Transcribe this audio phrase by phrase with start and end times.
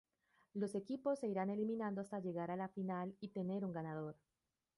[0.55, 4.15] Los equipos se irán eliminando hasta llegar a la final y tener un ganador.